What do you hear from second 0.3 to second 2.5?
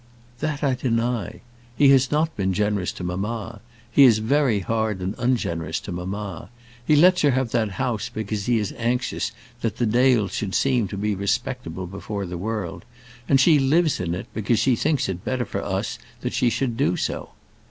"That I deny. He has not